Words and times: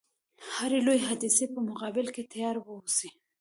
هري 0.53 0.79
لويي 0.85 1.01
حادثې 1.07 1.45
په 1.53 1.59
مقابل 1.69 2.05
کې 2.15 2.23
تیار 2.33 2.55
و 2.59 2.67
اوسي. 2.75 3.09